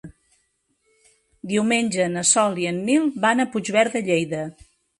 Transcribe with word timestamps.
Diumenge 1.51 2.09
na 2.15 2.25
Sol 2.31 2.59
i 2.63 2.67
en 2.73 2.81
Nil 2.89 3.07
van 3.27 3.43
a 3.43 3.49
Puigverd 3.53 3.99
de 3.99 4.05
Lleida. 4.11 4.45